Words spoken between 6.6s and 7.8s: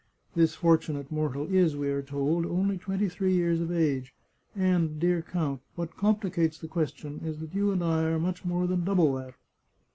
question is that you